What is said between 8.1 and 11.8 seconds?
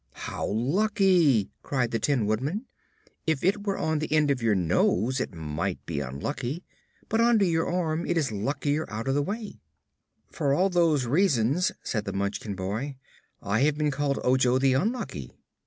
is luckily out of the way." "For all those reasons,"